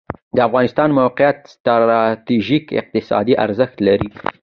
[0.35, 4.09] د افغانستان موقعیت ستراتیژیک اقتصادي ارزښت لري